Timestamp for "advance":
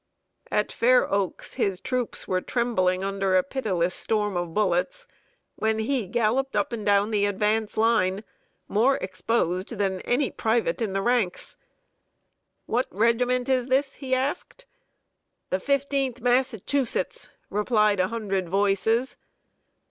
7.27-7.77